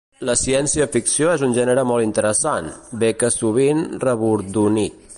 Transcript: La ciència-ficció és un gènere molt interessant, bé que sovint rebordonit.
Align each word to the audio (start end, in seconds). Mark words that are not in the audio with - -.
La 0.27 0.35
ciència-ficció 0.43 1.29
és 1.33 1.43
un 1.49 1.53
gènere 1.59 1.85
molt 1.91 2.07
interessant, 2.07 2.73
bé 3.05 3.15
que 3.21 3.33
sovint 3.39 3.85
rebordonit. 4.09 5.03